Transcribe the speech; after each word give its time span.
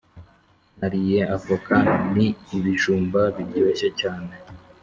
Nariye 0.79 1.19
avoka 1.35 1.75
ni 2.13 2.27
ibijumba 2.57 3.21
biryoshye 3.35 3.87
cyane 3.99 4.31